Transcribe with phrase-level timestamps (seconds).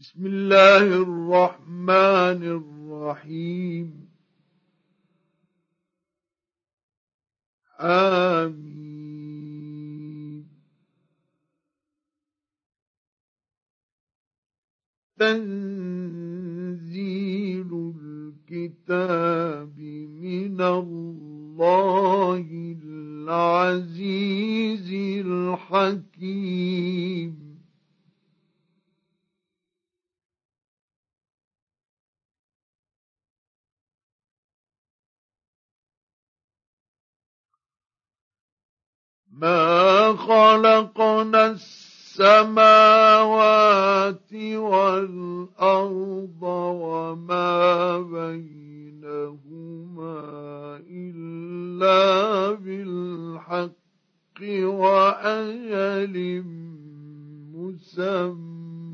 [0.00, 4.08] بسم الله الرحمن الرحيم.
[7.80, 8.80] آمين.
[15.18, 16.34] تنزيل
[18.50, 19.78] الكتاب
[20.20, 24.92] من الله العزيز
[25.26, 27.49] الحكيم.
[39.40, 41.46] ما خلقنا
[42.20, 42.60] السماوات
[44.54, 48.60] والارض وما بينهما
[50.90, 56.44] الا بالحق واجل
[57.54, 58.90] مسمى.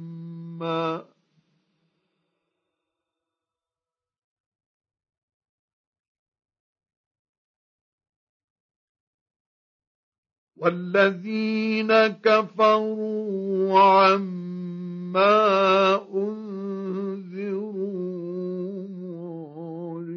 [10.57, 17.77] والذين كفروا عما أنذروا
[18.89, 20.17] معرضون.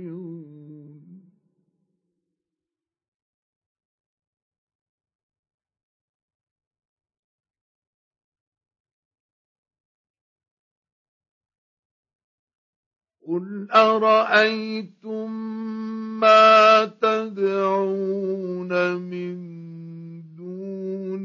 [13.28, 15.32] قل أرأيتم
[16.20, 19.60] ما تدعون من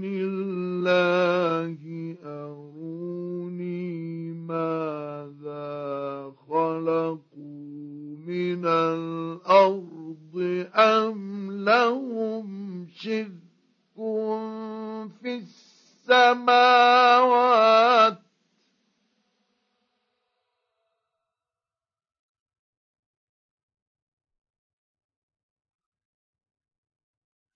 [0.04, 1.78] الله
[2.24, 13.30] أروني ماذا خلقوا من الأرض أم لهم شرك
[15.22, 15.42] في
[16.08, 18.18] السماوات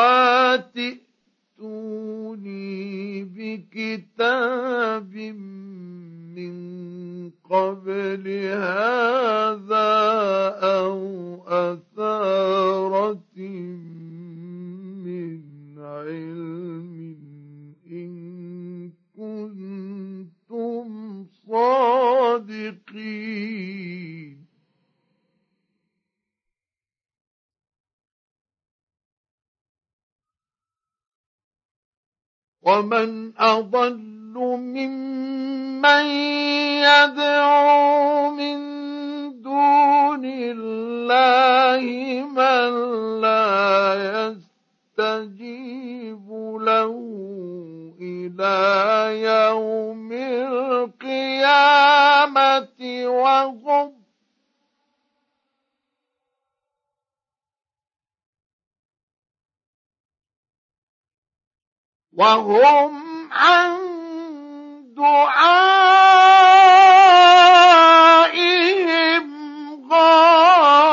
[1.60, 5.14] ائتوني بكتاب
[6.36, 6.54] من
[7.50, 8.99] قبل هذا
[32.90, 34.09] ومن أضل
[62.20, 62.92] وهم
[63.32, 63.72] عن
[64.94, 65.40] دعائهم
[69.90, 70.90] غافلون.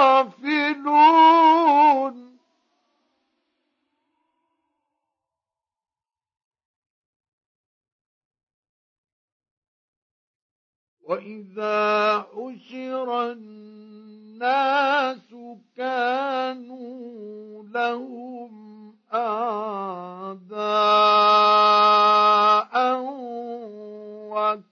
[11.04, 15.36] وإذا حشر الناس
[15.78, 20.58] كانوا لهم أعداء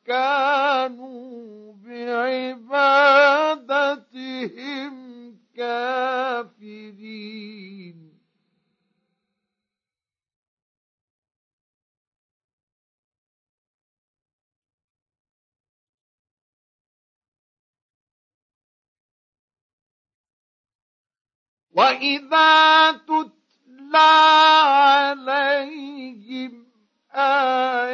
[0.06, 2.96] وكانوا بعبادتهم
[5.58, 7.26] كافرين.
[21.76, 22.92] وإذا
[23.86, 23.98] تتلى
[25.18, 26.66] عليهم
[27.16, 27.92] آياتنا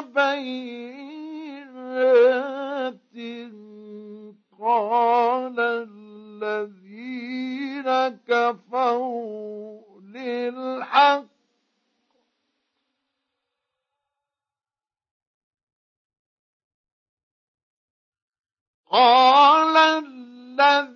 [0.00, 0.74] بينات.
[4.60, 5.60] قال
[6.40, 6.98] الذين
[8.28, 11.24] كفروا للحق
[18.90, 20.93] قال الذين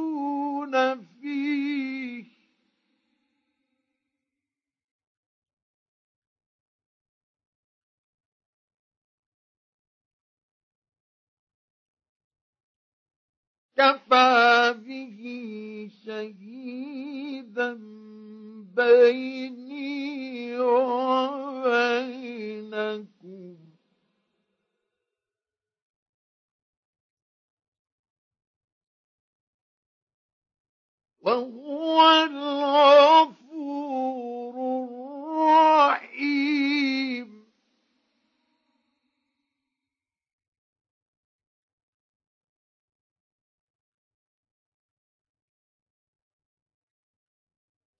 [1.04, 2.24] فيه.
[13.76, 14.27] كفى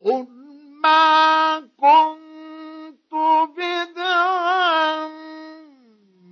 [0.05, 0.27] قل
[0.83, 3.15] ما كنت
[3.57, 5.09] بدعا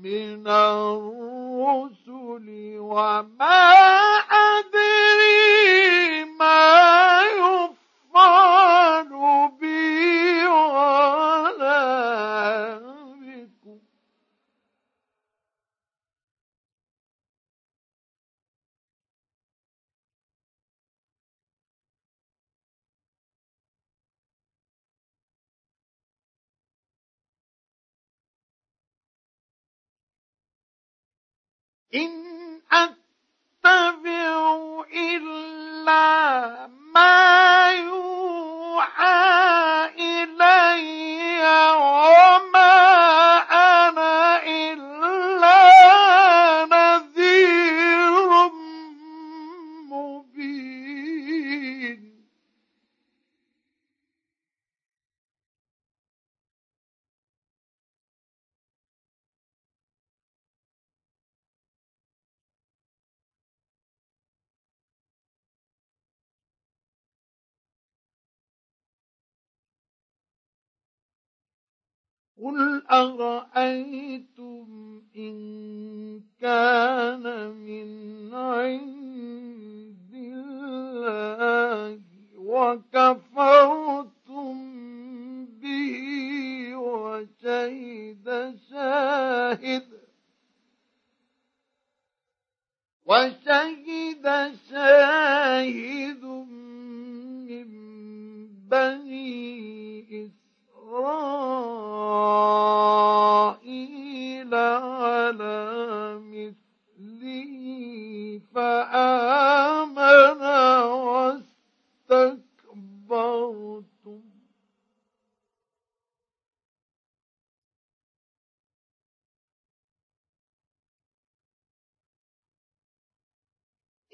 [0.02, 2.46] من الرسل
[2.78, 3.35] وما
[72.42, 74.66] قل أرأيتم
[75.16, 75.36] إن
[76.40, 82.00] كان من عند الله
[82.36, 84.16] وكفرتم
[85.46, 89.86] به وشهد شاهد
[93.06, 96.24] وشهد شاهد
[97.48, 97.68] من
[98.68, 99.26] بني
[100.06, 100.45] إسرائيل
[104.54, 107.52] على مثله
[108.54, 110.42] فآمن
[112.10, 112.66] واستكبرتم.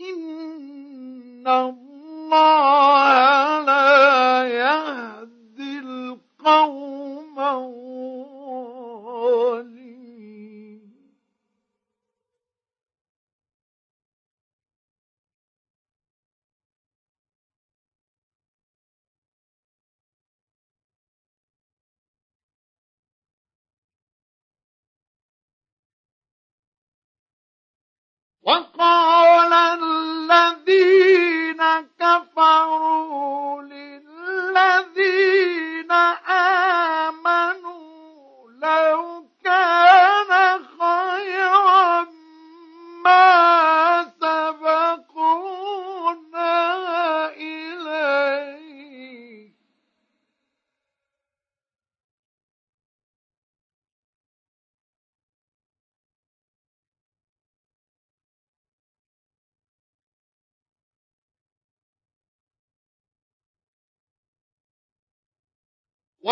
[0.01, 3.13] إن الله
[3.65, 3.92] لا
[28.44, 29.11] وقال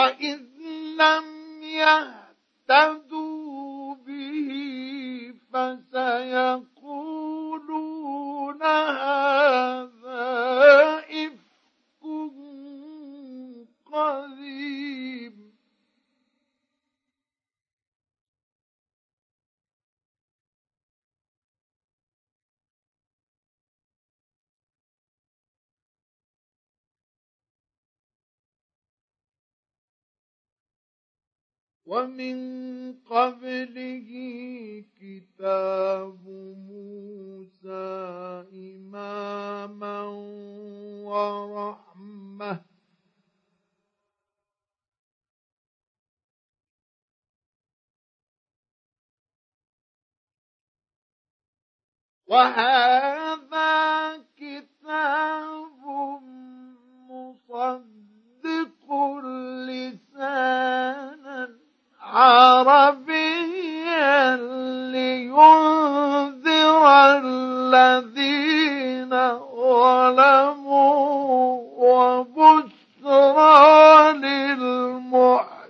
[0.01, 0.50] Or in
[31.91, 32.39] ومن
[33.03, 34.11] قبله
[35.01, 36.23] كتاب
[36.71, 37.91] موسى
[38.55, 40.03] إماما
[41.11, 42.61] ورحمة.
[52.27, 55.83] وهذا كتاب
[57.11, 58.87] مصدق
[59.67, 61.60] لسانا
[62.03, 63.57] عربيا
[64.93, 66.85] لينذر
[67.25, 69.11] الذين
[69.57, 70.91] ظلموا
[72.25, 73.53] وبشرى
[74.13, 75.61] للمحسنين.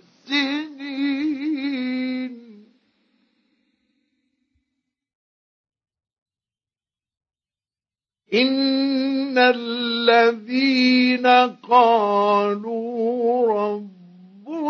[8.35, 11.27] إن الذين
[11.69, 13.01] قالوا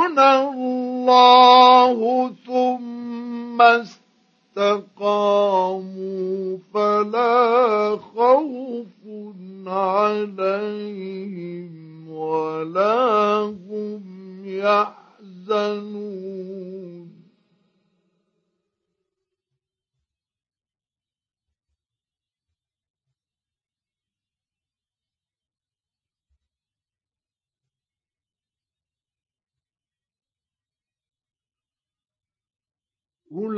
[0.01, 3.63] ربنا الله ثم
[4.57, 8.87] استقاموا فلا خوف
[9.67, 11.71] عليهم
[12.11, 14.03] ولا هم
[14.45, 14.91] يحزنون
[33.33, 33.57] أولئك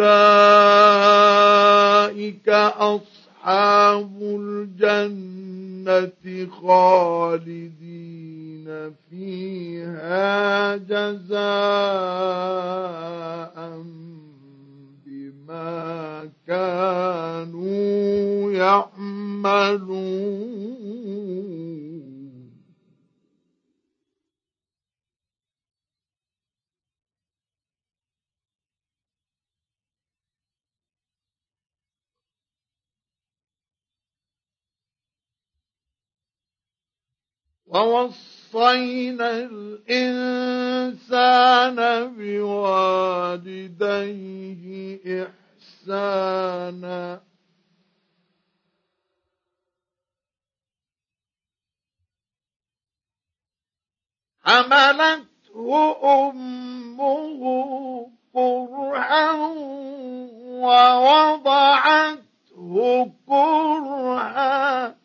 [2.79, 6.13] أصحاب الجنة
[6.63, 8.69] خالدين
[9.11, 11.43] فيها جزاء
[15.07, 19.93] بما كانوا يعملون.
[37.73, 39.31] ووصينا
[39.89, 41.09] الإنسان
[42.17, 43.73] بوالديه
[45.87, 47.21] إحسانا.
[54.45, 57.43] حملته أمه
[58.33, 59.33] كرها
[60.65, 62.23] ووضعته
[63.27, 65.02] كرها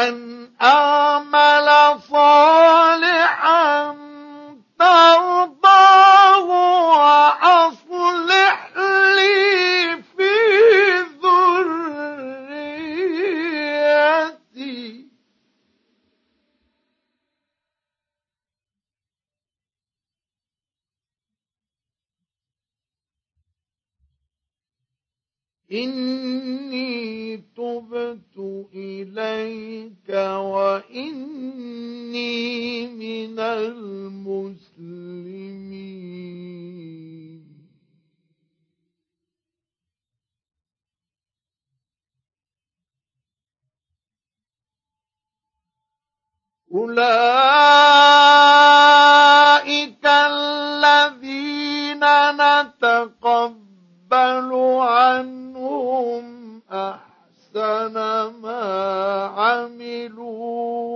[0.03, 3.95] وأن أعمل صالحا
[4.79, 6.47] ترضاه
[7.39, 8.57] وأصلح
[9.15, 10.33] لي في
[11.23, 11.93] ذريتي.
[25.71, 26.72] إني
[30.93, 34.53] وإني من المسلمين.
[46.73, 47.25] أولئك
[50.05, 52.03] الذين
[52.37, 53.53] نتقبل
[54.81, 56.23] عنهم
[56.71, 57.93] أحسن
[58.41, 58.63] ما
[59.37, 60.32] عملوا.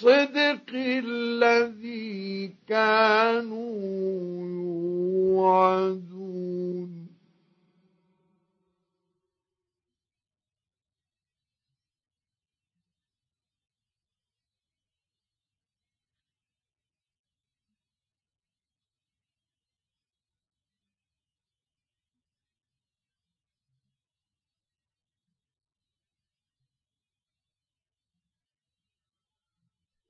[0.00, 4.39] الصدق الذي كانوا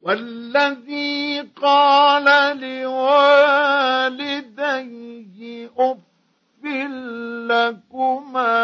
[0.03, 2.25] والذي قال
[2.61, 4.41] لوالديه
[5.79, 5.97] أف
[7.51, 8.55] لكما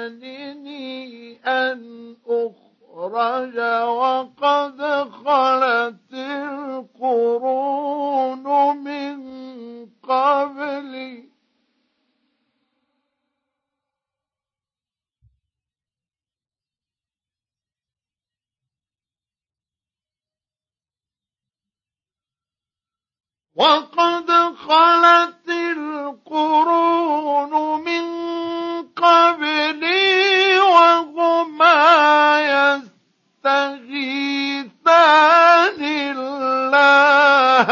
[0.00, 4.82] أتعدانني أن أخرج وقد
[5.24, 6.12] خلت
[7.00, 8.44] القرون
[8.76, 9.20] من
[10.02, 10.49] قبلي
[23.60, 27.52] وقد خلت القرون
[27.84, 28.04] من
[28.96, 31.80] قبلي وهما
[33.44, 34.20] يستغيثان
[35.84, 37.68] الله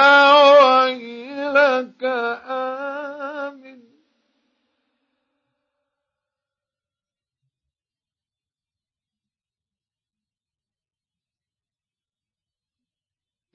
[0.61, 2.05] ويلك
[2.49, 3.81] آمن.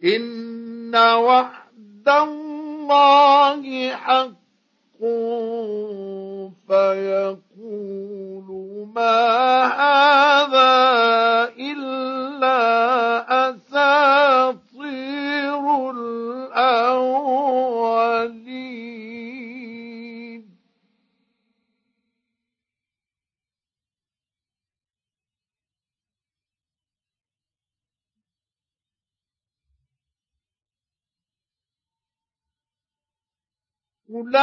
[0.04, 0.96] إن
[2.08, 4.34] وحد الله حق
[6.68, 8.48] فيقول
[8.96, 10.74] ما هذا
[34.14, 34.34] أولئك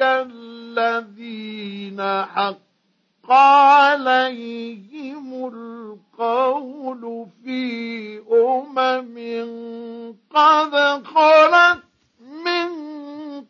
[0.00, 2.00] الذين
[2.34, 7.62] حق عليهم القول في
[8.32, 9.16] أمم
[10.34, 10.74] قد
[11.06, 11.82] خلت
[12.44, 12.68] من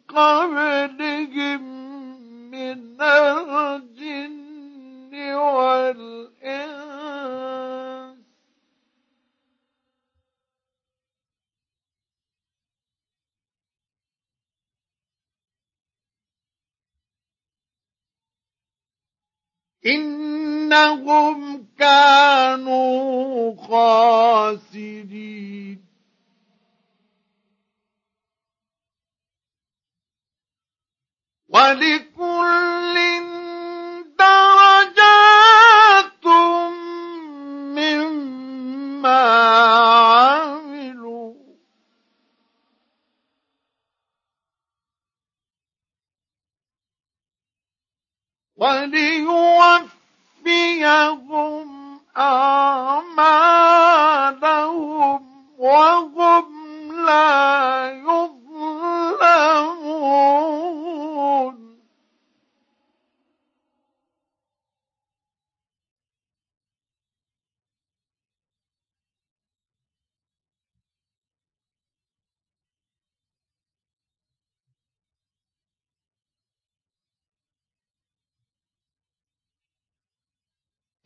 [0.09, 1.63] قبلهم
[2.51, 4.33] من الجن
[5.35, 5.82] والإنس
[19.87, 25.33] إنهم كانوا خاسرين.
[31.53, 32.97] ولكل
[34.19, 36.27] درجات
[37.77, 39.23] مما
[40.33, 41.35] عملوا
[48.57, 49.93] وليوفيهم
[52.17, 53.23] أعمالهم
[55.59, 56.45] وهم
[57.07, 57.82] لا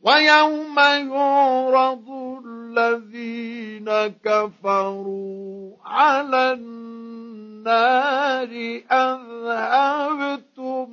[0.07, 2.07] ويوم يعرض
[2.45, 3.89] الذين
[4.23, 8.51] كفروا على النار
[8.91, 10.87] أذهبتم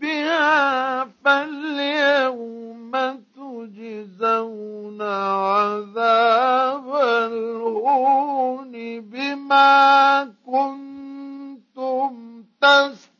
[0.00, 2.92] بها فاليوم
[3.36, 13.12] تجزون عذاب الهون بما كنتم تسرون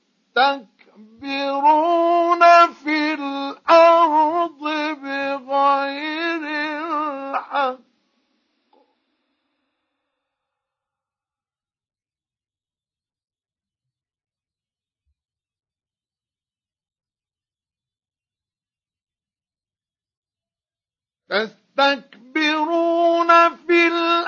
[21.33, 23.29] تستكبرون
[23.67, 24.22] في الأرض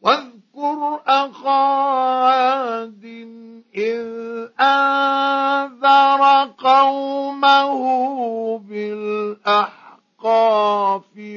[0.00, 3.04] واذكر أخا عاد
[3.74, 4.06] إذ
[4.60, 6.22] أنذر
[6.58, 7.78] قومه
[8.58, 9.76] بالأحقاف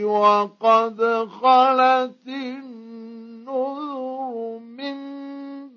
[0.04, 3.90] وقد خلت النذر
[4.60, 5.00] من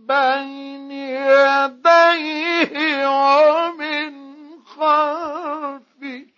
[0.07, 2.75] بين يديه
[3.09, 4.13] ومن
[4.65, 6.33] خلفه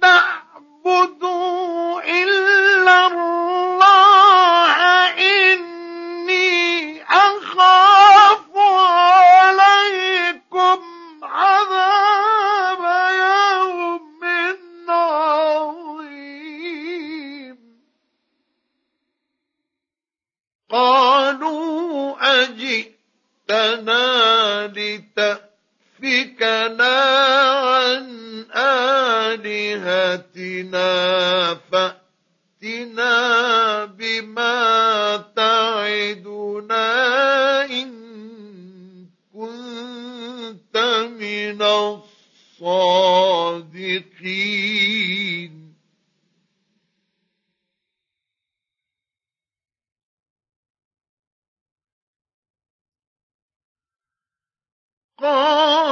[0.00, 4.76] تعبدوا إلا الله
[5.18, 8.56] إني أخاف
[9.36, 10.80] عليكم
[11.22, 12.82] عذاب
[13.14, 14.20] يوم
[14.88, 16.36] عظيم.
[20.70, 24.02] قالوا أجئتنا
[26.02, 26.98] لتأفكنا
[27.52, 28.06] عن
[29.36, 30.84] آلهتنا
[31.54, 33.14] فأتنا
[33.84, 36.84] بما تعدنا
[37.64, 37.92] إن
[39.34, 40.76] كنت
[41.20, 43.02] من الصادقين.
[55.22, 55.91] قال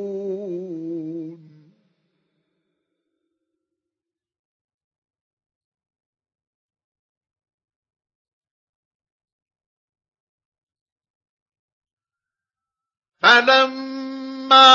[13.31, 14.67] فلما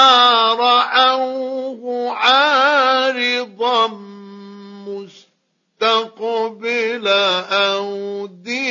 [0.55, 3.87] رأوه عارضا
[5.83, 7.09] مستقبل
[7.53, 8.63] أوديتهم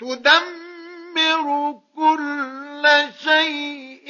[0.00, 1.44] تدمر
[1.96, 2.84] كل
[3.24, 4.08] شيء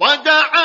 [0.00, 0.59] وجعلنا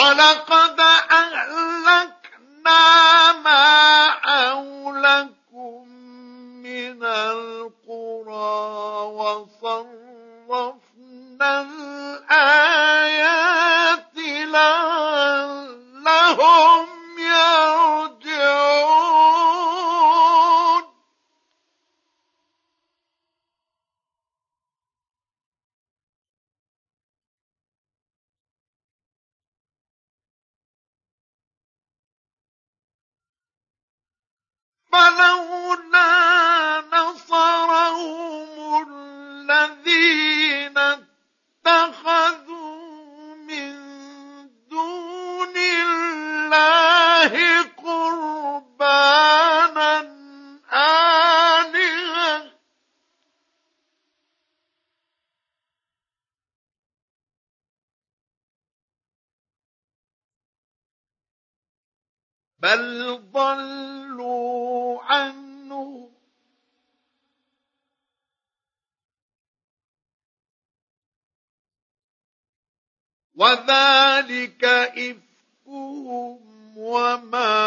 [0.00, 0.80] ولقد
[73.40, 76.38] وذلك إفكهم
[76.76, 77.59] وما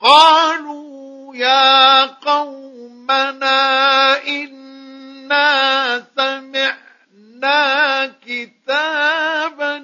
[0.00, 3.58] قالوا يا قومنا
[4.26, 9.76] إنا سمعنا كتابا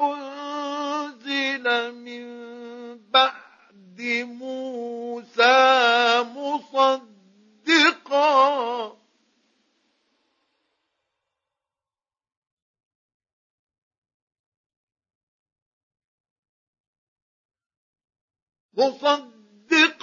[0.00, 2.26] أنزل من
[3.10, 5.56] بعد موسى
[6.36, 7.06] مصدقا.
[18.74, 19.35] مصدقا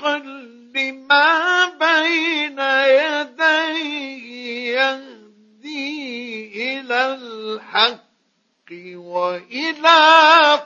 [0.08, 2.60] لما بين
[3.00, 4.26] يديه
[4.74, 5.94] يهدي
[6.80, 8.04] إلى الحق
[8.96, 10.00] وإلى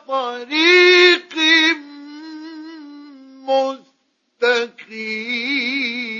[0.07, 1.35] طريق
[4.41, 6.16] مستقيم.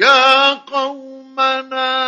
[0.00, 1.99] يا قومنا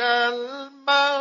[0.00, 1.19] الموت.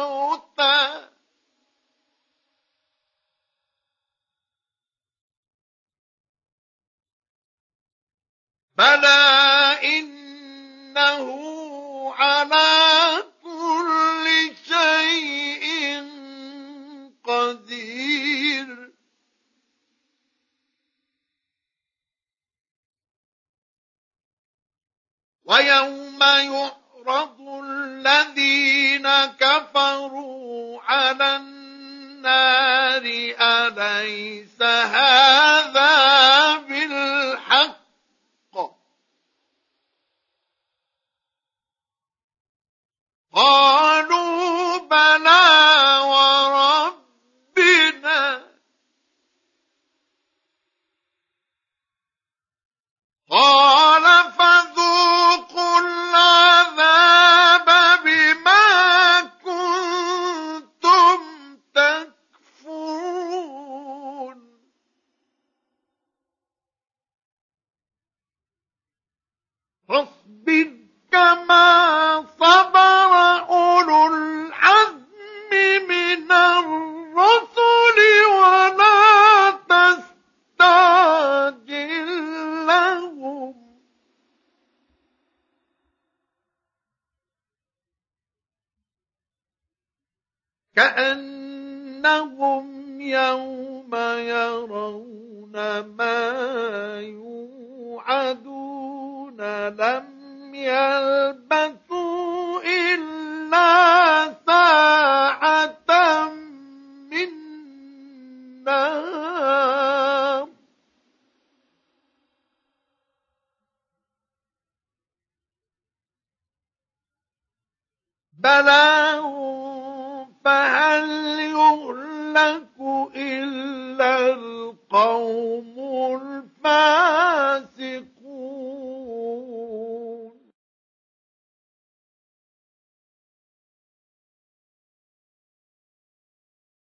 [69.90, 70.68] فاصبر
[71.12, 71.79] كما